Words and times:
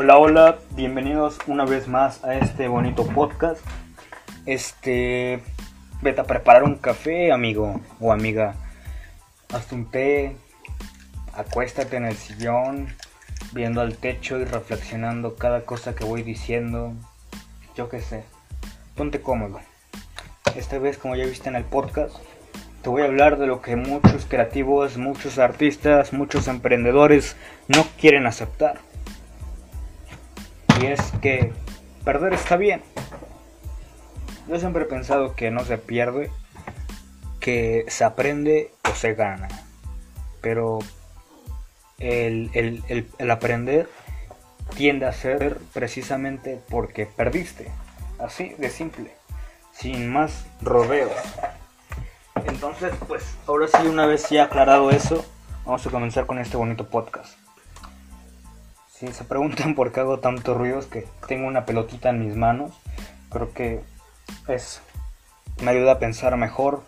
Hola, 0.00 0.16
hola, 0.16 0.58
bienvenidos 0.76 1.38
una 1.48 1.64
vez 1.64 1.88
más 1.88 2.22
a 2.22 2.36
este 2.36 2.68
bonito 2.68 3.04
podcast. 3.04 3.60
Este, 4.46 5.42
vete 6.02 6.20
a 6.20 6.24
preparar 6.24 6.62
un 6.62 6.76
café, 6.76 7.32
amigo 7.32 7.80
o 7.98 8.12
amiga. 8.12 8.54
Hazte 9.52 9.74
un 9.74 9.90
té, 9.90 10.36
acuéstate 11.32 11.96
en 11.96 12.04
el 12.04 12.14
sillón, 12.14 12.94
viendo 13.52 13.80
al 13.80 13.96
techo 13.96 14.38
y 14.38 14.44
reflexionando 14.44 15.34
cada 15.34 15.62
cosa 15.62 15.96
que 15.96 16.04
voy 16.04 16.22
diciendo. 16.22 16.92
Yo 17.74 17.88
qué 17.88 18.00
sé, 18.00 18.22
ponte 18.94 19.20
cómodo. 19.20 19.58
Esta 20.54 20.78
vez, 20.78 20.96
como 20.96 21.16
ya 21.16 21.26
viste 21.26 21.48
en 21.48 21.56
el 21.56 21.64
podcast, 21.64 22.14
te 22.82 22.88
voy 22.88 23.02
a 23.02 23.06
hablar 23.06 23.36
de 23.36 23.48
lo 23.48 23.62
que 23.62 23.74
muchos 23.74 24.26
creativos, 24.26 24.96
muchos 24.96 25.40
artistas, 25.40 26.12
muchos 26.12 26.46
emprendedores 26.46 27.34
no 27.66 27.84
quieren 27.98 28.28
aceptar. 28.28 28.78
Y 30.80 30.86
es 30.86 31.00
que 31.20 31.52
perder 32.04 32.34
está 32.34 32.56
bien. 32.56 32.82
Yo 34.48 34.58
siempre 34.58 34.84
he 34.84 34.86
pensado 34.86 35.34
que 35.34 35.50
no 35.50 35.64
se 35.64 35.78
pierde, 35.78 36.30
que 37.40 37.84
se 37.88 38.04
aprende 38.04 38.72
o 38.88 38.94
se 38.94 39.14
gana. 39.14 39.48
Pero 40.40 40.78
el, 41.98 43.10
el 43.18 43.30
aprender 43.30 43.88
tiende 44.76 45.06
a 45.06 45.12
ser 45.12 45.58
precisamente 45.72 46.60
porque 46.68 47.06
perdiste. 47.06 47.70
Así 48.18 48.54
de 48.58 48.70
simple. 48.70 49.12
Sin 49.72 50.12
más 50.12 50.46
rodeos. 50.60 51.12
Entonces, 52.46 52.92
pues, 53.06 53.36
ahora 53.46 53.66
sí, 53.68 53.86
una 53.86 54.06
vez 54.06 54.28
ya 54.30 54.44
aclarado 54.44 54.90
eso, 54.90 55.24
vamos 55.64 55.86
a 55.86 55.90
comenzar 55.90 56.26
con 56.26 56.38
este 56.38 56.56
bonito 56.56 56.88
podcast. 56.88 57.38
Si 58.98 59.06
se 59.08 59.24
preguntan 59.24 59.74
por 59.76 59.92
qué 59.92 60.00
hago 60.00 60.18
tanto 60.18 60.54
ruido, 60.54 60.78
es 60.78 60.86
que 60.86 61.06
tengo 61.26 61.46
una 61.46 61.64
pelotita 61.64 62.10
en 62.10 62.26
mis 62.26 62.36
manos. 62.36 62.72
Creo 63.30 63.52
que 63.52 63.80
es 64.48 64.80
me 65.62 65.70
ayuda 65.70 65.92
a 65.92 65.98
pensar 65.98 66.36
mejor 66.36 66.82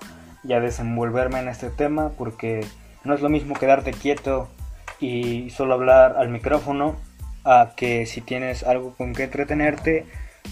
y 0.45 0.53
a 0.53 0.61
desenvolverme 0.61 1.41
en 1.41 1.49
este 1.49 1.71
tema 1.71 2.11
porque 2.17 2.65
no 3.05 3.15
es 3.15 3.21
lo 3.21 3.29
mismo 3.29 3.55
quedarte 3.55 3.93
quieto 3.93 4.49
y 5.01 5.51
solo 5.51 5.75
hablar 5.75 6.17
al 6.19 6.29
micrófono 6.29 6.97
a 7.45 7.73
que 7.77 8.07
si 8.07 8.21
tienes 8.21 8.63
algo 8.63 8.95
con 8.95 9.15
que 9.15 9.25
entretenerte 9.25 10.07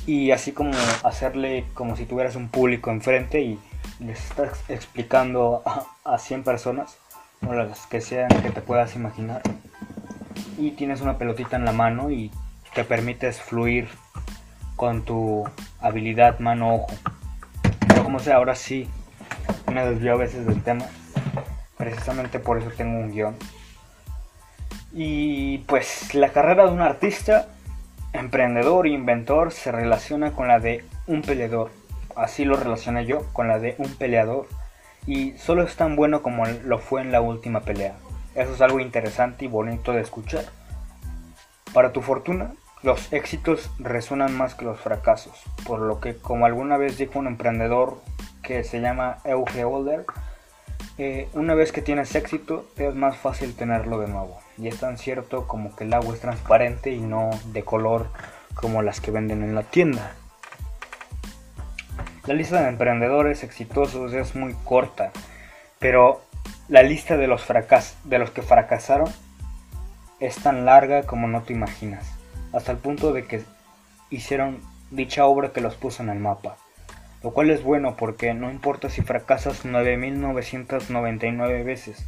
y 0.07 0.31
así 0.31 0.53
como 0.53 0.73
hacerle 1.05 1.65
como 1.75 1.97
si 1.97 2.07
tuvieras 2.07 2.35
un 2.35 2.49
público 2.49 2.91
enfrente 2.91 3.41
y 3.41 3.59
les 4.01 4.31
estás 4.31 4.59
explicando 4.69 5.63
a, 6.05 6.19
100 6.19 6.43
personas, 6.43 6.97
o 7.47 7.53
las 7.53 7.87
que 7.87 8.01
sean 8.01 8.29
que 8.29 8.51
te 8.51 8.63
puedas 8.63 8.97
imaginar, 8.97 9.43
y 10.59 10.73
tienes 10.73 11.01
una 11.01 11.17
pelotita 11.17 11.57
en 11.57 11.65
la 11.65 11.73
mano 11.73 12.11
y 12.11 12.31
te 12.75 12.85
permites 12.85 13.41
fluir 13.41 13.89
con 14.77 15.03
tu 15.03 15.49
habilidad 15.81 16.39
mano-ojo. 16.41 16.89
Pero 17.89 18.05
como 18.05 18.19
sea, 18.19 18.37
ahora 18.37 18.55
sí 18.55 18.89
me 19.73 19.87
desvío 19.87 20.13
a 20.13 20.17
veces 20.19 20.47
del 20.47 20.63
tema. 20.63 20.85
Precisamente 21.77 22.39
por 22.39 22.59
eso 22.59 22.71
tengo 22.77 22.99
un 22.99 23.13
guion. 23.13 23.37
Y 24.93 25.59
pues 25.59 26.15
la 26.15 26.31
carrera 26.31 26.67
de 26.67 26.73
un 26.73 26.81
artista, 26.81 27.49
emprendedor 28.13 28.87
e 28.87 28.91
inventor 28.91 29.53
se 29.53 29.73
relaciona 29.73 30.33
con 30.33 30.49
la 30.49 30.61
de 30.61 30.85
un 31.07 31.23
peleador 31.23 31.71
así 32.19 32.45
lo 32.45 32.57
relacioné 32.57 33.07
yo 33.07 33.25
con 33.33 33.49
la 33.49 33.59
de 33.59 33.75
un 33.79 33.95
peleador 33.95 34.47
y 35.07 35.33
solo 35.39 35.63
es 35.63 35.77
tan 35.77 35.97
bueno 35.97 36.23
como 36.23 36.45
lo 36.47 36.79
fue 36.79 37.01
en 37.01 37.13
la 37.13 37.21
última 37.21 37.61
pelea. 37.61 37.95
Eso 38.35 38.55
es 38.55 38.61
algo 38.61 38.81
interesante 38.81 39.47
y 39.47 39.49
bonito 39.49 39.93
de 39.93 40.03
escuchar. 40.03 40.45
Para 41.73 41.93
tu 41.93 42.03
fortuna, 42.03 42.53
los 42.83 43.13
éxitos 43.13 43.71
resuenan 43.79 44.37
más 44.37 44.55
que 44.55 44.65
los 44.65 44.81
fracasos, 44.81 45.43
por 45.67 45.81
lo 45.81 46.01
que 46.01 46.17
como 46.17 46.47
alguna 46.47 46.77
vez 46.77 46.97
dijo 46.97 47.19
un 47.19 47.27
emprendedor 47.27 48.01
que 48.43 48.65
se 48.65 48.81
llama 48.81 49.19
Euge 49.25 49.65
Older, 49.65 50.07
eh, 50.97 51.29
una 51.35 51.55
vez 51.55 51.71
que 51.71 51.83
tienes 51.83 52.15
éxito 52.15 52.67
es 52.77 52.95
más 52.95 53.17
fácil 53.17 53.55
tenerlo 53.55 54.01
de 54.01 54.09
nuevo. 54.09 54.41
Y 54.57 54.69
es 54.69 54.81
tan 54.81 54.99
cierto 54.99 55.47
como 55.47 55.77
que 55.77 55.85
el 55.85 55.95
agua 55.95 56.15
es 56.15 56.21
transparente 56.21 56.91
y 56.91 57.01
no 57.01 57.31
de 57.53 57.63
color 57.63 58.09
como 58.55 58.83
las 58.83 59.01
que 59.01 59.11
venden 59.11 59.43
en 59.43 59.55
la 59.55 59.63
tienda. 59.63 60.13
La 62.27 62.35
lista 62.35 62.61
de 62.61 62.69
emprendedores 62.69 63.45
exitosos 63.45 64.13
es 64.13 64.35
muy 64.35 64.55
corta, 64.65 65.13
pero 65.79 66.21
la 66.69 66.83
lista 66.83 67.17
de 67.17 67.27
los, 67.27 67.47
de 68.05 68.19
los 68.19 68.31
que 68.31 68.43
fracasaron 68.43 69.09
es 70.21 70.37
tan 70.37 70.65
larga 70.65 71.05
como 71.05 71.29
no 71.29 71.43
te 71.43 71.53
imaginas, 71.53 72.11
hasta 72.53 72.73
el 72.73 72.79
punto 72.79 73.13
de 73.13 73.25
que 73.25 73.43
hicieron 74.11 74.61
dicha 74.91 75.27
obra 75.27 75.53
que 75.53 75.61
los 75.61 75.77
puso 75.77 76.03
en 76.03 76.09
el 76.09 76.19
mapa. 76.19 76.57
Lo 77.23 77.33
cual 77.33 77.51
es 77.51 77.63
bueno 77.63 77.97
porque 77.97 78.33
no 78.35 78.51
importa 78.51 78.91
si 78.91 79.03
fracasas 79.03 79.65
9.999 79.65 81.65
veces, 81.65 82.07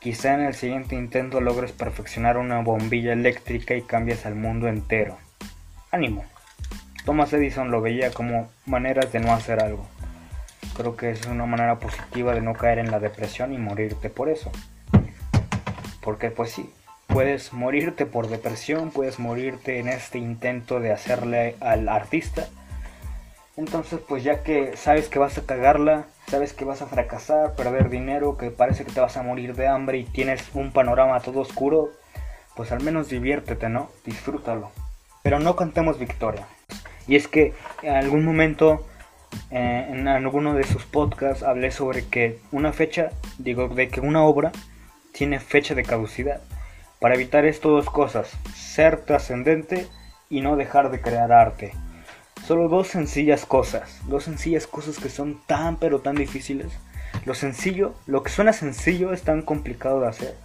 quizá 0.00 0.34
en 0.34 0.42
el 0.42 0.54
siguiente 0.54 0.94
intento 0.94 1.40
logres 1.40 1.72
perfeccionar 1.72 2.36
una 2.36 2.60
bombilla 2.60 3.12
eléctrica 3.12 3.74
y 3.74 3.82
cambies 3.82 4.26
al 4.26 4.34
mundo 4.34 4.68
entero. 4.68 5.16
Ánimo. 5.90 6.24
Thomas 7.04 7.32
Edison 7.32 7.70
lo 7.70 7.80
veía 7.80 8.10
como 8.10 8.50
maneras 8.66 9.12
de 9.12 9.20
no 9.20 9.32
hacer 9.32 9.62
algo. 9.62 9.86
Creo 10.76 10.96
que 10.96 11.10
es 11.10 11.24
una 11.26 11.46
manera 11.46 11.78
positiva 11.78 12.34
de 12.34 12.42
no 12.42 12.52
caer 12.52 12.80
en 12.80 12.90
la 12.90 12.98
depresión 12.98 13.52
y 13.52 13.58
morirte 13.58 14.10
por 14.10 14.28
eso. 14.28 14.50
Porque 16.02 16.30
pues 16.30 16.50
sí, 16.50 16.70
puedes 17.06 17.52
morirte 17.52 18.06
por 18.06 18.28
depresión, 18.28 18.90
puedes 18.90 19.18
morirte 19.18 19.78
en 19.78 19.88
este 19.88 20.18
intento 20.18 20.80
de 20.80 20.92
hacerle 20.92 21.56
al 21.60 21.88
artista. 21.88 22.48
Entonces 23.56 24.00
pues 24.06 24.22
ya 24.22 24.42
que 24.42 24.76
sabes 24.76 25.08
que 25.08 25.18
vas 25.18 25.38
a 25.38 25.46
cagarla, 25.46 26.06
sabes 26.28 26.52
que 26.52 26.64
vas 26.64 26.82
a 26.82 26.86
fracasar, 26.86 27.54
perder 27.54 27.88
dinero, 27.88 28.36
que 28.36 28.50
parece 28.50 28.84
que 28.84 28.92
te 28.92 29.00
vas 29.00 29.16
a 29.16 29.22
morir 29.22 29.54
de 29.54 29.66
hambre 29.66 29.98
y 29.98 30.04
tienes 30.04 30.44
un 30.54 30.72
panorama 30.72 31.20
todo 31.20 31.40
oscuro, 31.40 31.90
pues 32.54 32.72
al 32.72 32.82
menos 32.82 33.08
diviértete, 33.08 33.68
¿no? 33.68 33.90
Disfrútalo. 34.04 34.70
Pero 35.22 35.38
no 35.38 35.56
cantemos 35.56 35.98
victoria. 35.98 36.46
Y 37.08 37.16
es 37.16 37.28
que 37.28 37.54
en 37.82 37.94
algún 37.94 38.24
momento 38.24 38.84
eh, 39.50 39.86
en 39.90 40.08
alguno 40.08 40.54
de 40.54 40.64
sus 40.64 40.84
podcasts 40.84 41.42
hablé 41.42 41.70
sobre 41.70 42.06
que 42.06 42.38
una 42.52 42.72
fecha, 42.72 43.10
digo, 43.38 43.68
de 43.68 43.88
que 43.88 44.00
una 44.00 44.24
obra 44.24 44.52
tiene 45.12 45.40
fecha 45.40 45.74
de 45.74 45.82
caducidad. 45.82 46.40
Para 47.00 47.14
evitar 47.14 47.44
esto 47.44 47.70
dos 47.70 47.90
cosas, 47.90 48.30
ser 48.54 49.02
trascendente 49.02 49.86
y 50.30 50.40
no 50.40 50.56
dejar 50.56 50.90
de 50.90 51.00
crear 51.00 51.30
arte. 51.30 51.72
Solo 52.46 52.68
dos 52.68 52.88
sencillas 52.88 53.44
cosas, 53.44 54.00
dos 54.06 54.24
sencillas 54.24 54.66
cosas 54.66 54.98
que 54.98 55.10
son 55.10 55.40
tan 55.46 55.76
pero 55.76 56.00
tan 56.00 56.16
difíciles. 56.16 56.72
Lo 57.26 57.34
sencillo, 57.34 57.94
lo 58.06 58.22
que 58.22 58.30
suena 58.30 58.52
sencillo 58.52 59.12
es 59.12 59.22
tan 59.22 59.42
complicado 59.42 60.00
de 60.00 60.08
hacer. 60.08 60.36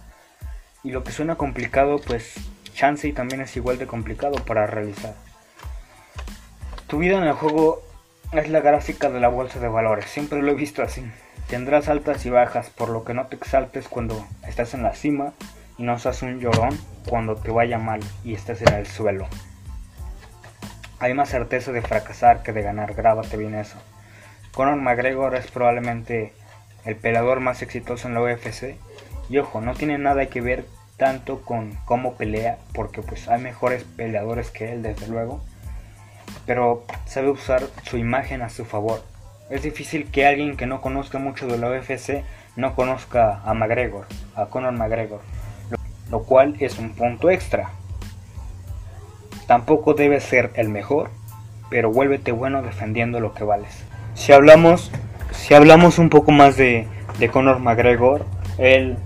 Y 0.84 0.90
lo 0.90 1.04
que 1.04 1.12
suena 1.12 1.36
complicado, 1.36 2.00
pues 2.04 2.34
chance 2.74 3.08
y 3.08 3.12
también 3.12 3.40
es 3.40 3.56
igual 3.56 3.78
de 3.78 3.86
complicado 3.86 4.44
para 4.44 4.66
realizar. 4.66 5.14
Tu 6.86 6.98
vida 6.98 7.16
en 7.16 7.24
el 7.24 7.32
juego 7.32 7.82
es 8.32 8.50
la 8.50 8.60
gráfica 8.60 9.08
de 9.08 9.20
la 9.20 9.28
bolsa 9.28 9.58
de 9.58 9.68
valores, 9.68 10.06
siempre 10.06 10.42
lo 10.42 10.52
he 10.52 10.54
visto 10.54 10.82
así. 10.82 11.04
Tendrás 11.48 11.88
altas 11.88 12.26
y 12.26 12.30
bajas, 12.30 12.68
por 12.70 12.90
lo 12.90 13.04
que 13.04 13.14
no 13.14 13.26
te 13.26 13.36
exaltes 13.36 13.88
cuando 13.88 14.26
estás 14.46 14.74
en 14.74 14.82
la 14.82 14.94
cima 14.94 15.32
no 15.82 15.98
seas 15.98 16.22
un 16.22 16.40
llorón 16.40 16.78
cuando 17.08 17.36
te 17.36 17.50
vaya 17.50 17.78
mal 17.78 18.00
y 18.24 18.34
estés 18.34 18.62
en 18.62 18.74
el 18.74 18.86
suelo. 18.86 19.26
Hay 20.98 21.14
más 21.14 21.28
certeza 21.28 21.72
de 21.72 21.82
fracasar 21.82 22.42
que 22.42 22.52
de 22.52 22.62
ganar, 22.62 22.94
grábate 22.94 23.36
bien 23.36 23.54
eso. 23.54 23.76
Conor 24.52 24.76
McGregor 24.76 25.34
es 25.34 25.50
probablemente 25.50 26.32
el 26.84 26.96
peleador 26.96 27.40
más 27.40 27.62
exitoso 27.62 28.08
en 28.08 28.14
la 28.14 28.22
UFC 28.22 28.76
y 29.28 29.38
ojo, 29.38 29.60
no 29.60 29.74
tiene 29.74 29.98
nada 29.98 30.26
que 30.26 30.40
ver 30.40 30.66
tanto 30.96 31.42
con 31.42 31.72
cómo 31.84 32.14
pelea, 32.14 32.58
porque 32.74 33.02
pues 33.02 33.28
hay 33.28 33.40
mejores 33.40 33.84
peleadores 33.84 34.50
que 34.50 34.72
él 34.72 34.82
desde 34.82 35.08
luego 35.08 35.42
pero 36.46 36.84
sabe 37.06 37.30
usar 37.30 37.62
su 37.84 37.98
imagen 37.98 38.42
a 38.42 38.48
su 38.48 38.64
favor. 38.64 39.02
Es 39.50 39.62
difícil 39.62 40.10
que 40.10 40.26
alguien 40.26 40.56
que 40.56 40.66
no 40.66 40.80
conozca 40.80 41.18
mucho 41.18 41.46
de 41.46 41.58
la 41.58 41.70
UFC 41.70 42.24
no 42.56 42.74
conozca 42.74 43.40
a 43.44 43.54
McGregor, 43.54 44.06
a 44.34 44.46
Conor 44.46 44.72
McGregor, 44.72 45.20
lo 46.12 46.22
cual 46.22 46.54
es 46.60 46.78
un 46.78 46.92
punto 46.92 47.28
extra. 47.30 47.70
Tampoco 49.48 49.94
debes 49.94 50.22
ser 50.22 50.52
el 50.54 50.68
mejor, 50.68 51.10
pero 51.70 51.90
vuélvete 51.90 52.30
bueno 52.30 52.62
defendiendo 52.62 53.18
lo 53.18 53.34
que 53.34 53.42
vales. 53.42 53.82
Si 54.14 54.32
hablamos, 54.32 54.92
si 55.32 55.54
hablamos 55.54 55.98
un 55.98 56.10
poco 56.10 56.30
más 56.30 56.56
de, 56.56 56.86
de 57.18 57.28
Conor 57.28 57.58
McGregor, 57.58 58.24
él, 58.58 58.96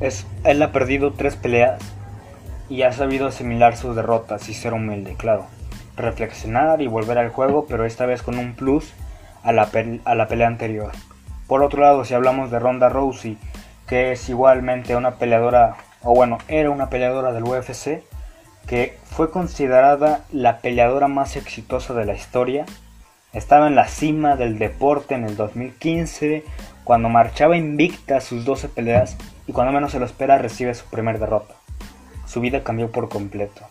es, 0.00 0.24
él 0.44 0.62
ha 0.62 0.70
perdido 0.70 1.12
tres 1.14 1.34
peleas 1.34 1.82
y 2.68 2.82
ha 2.82 2.92
sabido 2.92 3.26
asimilar 3.26 3.76
sus 3.76 3.96
derrotas 3.96 4.48
y 4.48 4.54
ser 4.54 4.74
humilde, 4.74 5.16
claro 5.16 5.46
reflexionar 5.96 6.82
y 6.82 6.86
volver 6.86 7.18
al 7.18 7.30
juego, 7.30 7.66
pero 7.68 7.84
esta 7.84 8.06
vez 8.06 8.22
con 8.22 8.38
un 8.38 8.54
plus 8.54 8.92
a 9.42 9.52
la, 9.52 9.70
a 10.04 10.14
la 10.14 10.28
pelea 10.28 10.46
anterior. 10.46 10.92
Por 11.46 11.62
otro 11.62 11.80
lado, 11.82 12.04
si 12.04 12.14
hablamos 12.14 12.50
de 12.50 12.58
Ronda 12.58 12.88
Rousey, 12.88 13.38
que 13.86 14.12
es 14.12 14.28
igualmente 14.28 14.96
una 14.96 15.16
peleadora, 15.16 15.76
o 16.02 16.14
bueno, 16.14 16.38
era 16.48 16.70
una 16.70 16.90
peleadora 16.90 17.32
del 17.32 17.44
UFC, 17.44 18.02
que 18.66 18.98
fue 19.04 19.30
considerada 19.30 20.24
la 20.32 20.58
peleadora 20.58 21.08
más 21.08 21.36
exitosa 21.36 21.94
de 21.94 22.04
la 22.04 22.14
historia. 22.14 22.66
Estaba 23.32 23.68
en 23.68 23.76
la 23.76 23.86
cima 23.86 24.36
del 24.36 24.58
deporte 24.58 25.14
en 25.14 25.24
el 25.24 25.36
2015, 25.36 26.44
cuando 26.84 27.08
marchaba 27.08 27.56
invicta 27.56 28.20
sus 28.20 28.44
12 28.44 28.68
peleas 28.68 29.16
y 29.46 29.52
cuando 29.52 29.72
menos 29.72 29.92
se 29.92 29.98
lo 29.98 30.06
espera 30.06 30.38
recibe 30.38 30.74
su 30.74 30.86
primer 30.86 31.18
derrota. 31.18 31.54
Su 32.26 32.40
vida 32.40 32.64
cambió 32.64 32.90
por 32.90 33.08
completo. 33.08 33.62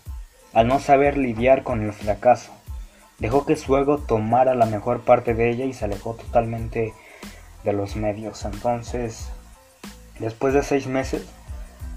Al 0.54 0.68
no 0.68 0.80
saber 0.80 1.18
lidiar 1.18 1.64
con 1.64 1.82
el 1.82 1.92
fracaso, 1.92 2.52
dejó 3.20 3.46
que 3.46 3.58
su 3.58 3.76
ego 3.76 3.98
tomara 3.98 4.56
la 4.56 4.66
mejor 4.66 5.02
parte 5.02 5.34
de 5.34 5.50
ella 5.50 5.66
y 5.66 5.74
se 5.74 5.86
alejó 5.86 6.14
totalmente 6.14 6.94
de 7.66 7.74
los 7.74 7.96
medios. 7.98 8.46
Entonces, 8.46 9.30
después 10.20 10.54
de 10.54 10.64
seis 10.64 10.88
meses, 10.88 11.26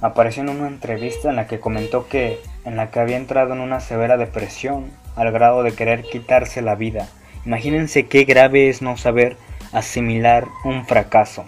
apareció 0.00 0.42
en 0.42 0.50
una 0.50 0.68
entrevista 0.68 1.30
en 1.30 1.36
la 1.36 1.46
que 1.46 1.60
comentó 1.60 2.08
que 2.08 2.40
en 2.64 2.76
la 2.76 2.90
que 2.90 3.00
había 3.00 3.16
entrado 3.16 3.52
en 3.52 3.60
una 3.60 3.80
severa 3.80 4.16
depresión 4.16 4.90
al 5.16 5.32
grado 5.32 5.62
de 5.62 5.72
querer 5.72 6.02
quitarse 6.02 6.62
la 6.62 6.74
vida. 6.74 7.08
Imagínense 7.44 8.06
qué 8.06 8.24
grave 8.24 8.68
es 8.68 8.82
no 8.82 8.96
saber 8.96 9.36
asimilar 9.72 10.46
un 10.64 10.86
fracaso. 10.86 11.44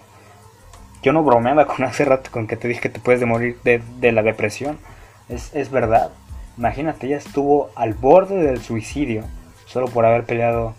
Yo 1.02 1.12
no 1.12 1.22
bromeaba 1.22 1.67
con 1.67 1.84
hace 1.84 2.05
rato 2.05 2.31
con 2.31 2.46
que 2.46 2.56
te 2.56 2.69
dije 2.69 2.81
que 2.81 2.88
te 2.88 3.00
puedes 3.00 3.25
morir 3.26 3.58
de, 3.64 3.82
de 3.99 4.12
la 4.12 4.23
depresión. 4.23 4.78
Es, 5.28 5.55
es 5.55 5.70
verdad. 5.70 6.11
Imagínate, 6.56 7.06
ella 7.06 7.16
estuvo 7.16 7.70
al 7.75 7.94
borde 7.94 8.37
del 8.37 8.61
suicidio 8.61 9.25
solo 9.66 9.87
por 9.87 10.05
haber 10.05 10.25
peleado, 10.25 10.75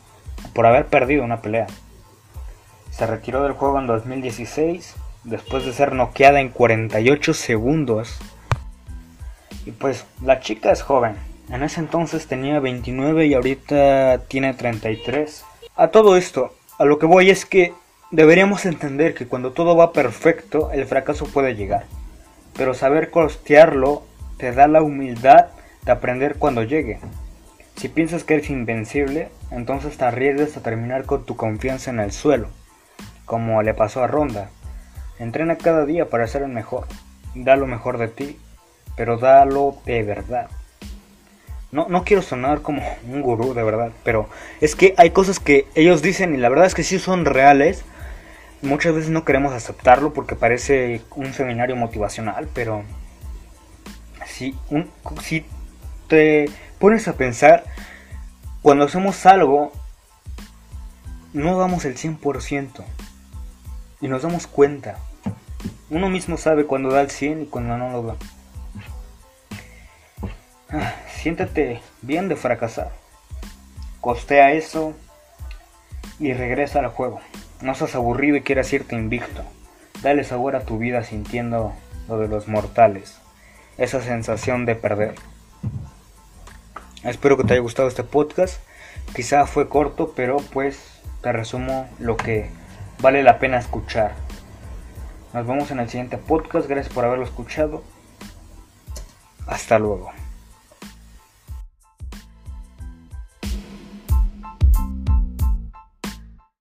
por 0.54 0.66
haber 0.66 0.88
perdido 0.88 1.24
una 1.24 1.42
pelea. 1.42 1.68
Se 2.92 3.08
retiró 3.08 3.44
del 3.44 3.54
juego 3.54 3.80
en 3.80 3.88
2016 3.88 4.96
después 5.24 5.66
de 5.66 5.74
ser 5.74 5.94
noqueada 5.94 6.40
en 6.40 6.50
48 6.50 7.34
segundos. 7.34 8.18
Y 9.66 9.72
pues 9.72 10.06
la 10.24 10.40
chica 10.40 10.72
es 10.72 10.82
joven. 10.82 11.16
En 11.50 11.64
ese 11.64 11.80
entonces 11.80 12.28
tenía 12.28 12.60
29 12.60 13.26
y 13.26 13.34
ahorita 13.34 14.22
tiene 14.28 14.54
33. 14.54 15.44
A 15.76 15.90
todo 15.90 16.16
esto, 16.16 16.54
a 16.78 16.86
lo 16.86 16.98
que 16.98 17.06
voy 17.06 17.30
es 17.30 17.46
que 17.46 17.74
deberíamos 18.10 18.66
entender 18.66 19.14
que 19.14 19.28
cuando 19.28 19.52
todo 19.52 19.76
va 19.76 19.94
perfecto, 19.94 20.72
el 20.72 20.86
fracaso 20.86 21.26
puede 21.26 21.56
llegar. 21.56 21.86
Pero 22.56 22.74
saber 22.74 23.12
costearlo 23.12 24.04
te 24.38 24.52
da 24.52 24.68
la 24.68 24.82
humildad 24.82 25.48
de 25.84 25.92
aprender 25.92 26.36
cuando 26.38 26.64
llegue. 26.64 27.00
Si 27.76 27.90
piensas 27.90 28.24
que 28.24 28.36
eres 28.36 28.50
invencible, 28.50 29.30
entonces 29.50 29.98
te 29.98 30.06
arriesgas 30.06 30.56
a 30.56 30.62
terminar 30.62 31.06
con 31.06 31.26
tu 31.26 31.36
confianza 31.36 31.92
en 31.92 32.00
el 32.00 32.12
suelo, 32.12 32.48
como 33.26 33.62
le 33.64 33.74
pasó 33.74 34.04
a 34.04 34.08
Ronda. 34.08 34.50
Entrena 35.22 35.56
cada 35.56 35.86
día 35.86 36.10
para 36.10 36.26
ser 36.26 36.42
el 36.42 36.50
mejor. 36.50 36.88
Da 37.36 37.56
lo 37.56 37.68
mejor 37.68 38.00
de 38.00 38.08
ti, 38.08 38.40
pero 38.96 39.18
dalo 39.18 39.78
de 39.86 40.02
verdad. 40.02 40.50
No, 41.72 41.88
no 41.88 42.04
quiero 42.04 42.24
sonar 42.24 42.64
como 42.64 42.82
un 43.08 43.22
gurú 43.22 43.54
de 43.54 43.62
verdad, 43.62 43.92
pero 44.04 44.28
es 44.62 44.76
que 44.76 44.96
hay 44.98 45.12
cosas 45.12 45.40
que 45.40 45.68
ellos 45.76 46.02
dicen 46.02 46.34
y 46.34 46.38
la 46.38 46.50
verdad 46.50 46.66
es 46.66 46.74
que 46.74 46.82
sí 46.82 46.98
son 46.98 47.26
reales. 47.26 47.84
Muchas 48.64 48.96
veces 48.96 49.12
no 49.12 49.24
queremos 49.24 49.54
aceptarlo 49.54 50.12
porque 50.12 50.36
parece 50.36 51.02
un 51.16 51.34
seminario 51.34 51.76
motivacional, 51.76 52.50
pero 52.56 52.84
si, 54.26 54.56
un, 54.72 54.90
si 55.22 55.46
te 56.08 56.50
pones 56.80 57.08
a 57.08 57.14
pensar, 57.14 57.64
cuando 58.64 58.86
hacemos 58.86 59.24
algo, 59.28 59.72
no 61.32 61.60
damos 61.60 61.86
el 61.86 61.96
100% 61.96 62.84
y 64.02 64.08
nos 64.08 64.24
damos 64.24 64.48
cuenta. 64.48 64.98
Uno 65.92 66.10
mismo 66.10 66.38
sabe 66.38 66.66
cuando 66.66 66.90
da 66.90 67.02
el 67.02 67.12
100 67.12 67.42
y 67.42 67.46
cuando 67.48 67.78
no 67.78 67.92
lo 67.92 68.04
da. 68.04 68.16
Ah, 70.70 70.94
siéntate 71.14 71.82
bien 72.02 72.30
de 72.30 72.38
fracasar. 72.38 72.94
Costea 74.00 74.54
eso 74.54 74.94
y 76.18 76.32
regresa 76.32 76.80
al 76.80 76.88
juego. 76.88 77.20
No 77.60 77.76
seas 77.76 77.94
aburrido 77.96 78.38
y 78.38 78.42
quieras 78.42 78.72
irte 78.72 78.96
invicto. 78.96 79.44
Dale 80.02 80.24
sabor 80.24 80.56
a 80.56 80.64
tu 80.64 80.78
vida 80.78 81.04
sintiendo 81.04 81.74
lo 82.08 82.20
de 82.20 82.30
los 82.30 82.48
mortales. 82.48 83.20
Esa 83.78 84.02
sensación 84.02 84.66
de 84.66 84.76
perder. 84.76 85.16
Espero 87.04 87.36
que 87.36 87.44
te 87.44 87.52
haya 87.52 87.62
gustado 87.62 87.90
este 87.90 88.06
podcast. 88.06 88.62
Quizá 89.14 89.46
fue 89.46 89.68
corto, 89.68 90.14
pero 90.16 90.38
pues 90.38 91.02
te 91.22 91.34
resumo 91.34 91.90
lo 92.00 92.16
que 92.16 92.50
vale 93.02 93.24
la 93.24 93.40
pena 93.40 93.60
escuchar. 93.60 94.14
Nos 95.34 95.48
vemos 95.48 95.72
en 95.72 95.80
el 95.80 95.90
siguiente 95.90 96.18
podcast. 96.18 96.68
Gracias 96.68 96.94
por 96.94 97.06
haberlo 97.06 97.26
escuchado. 97.26 97.84
Hasta 99.48 99.80
luego. 99.80 100.12